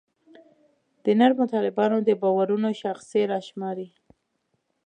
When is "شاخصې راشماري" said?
2.81-3.87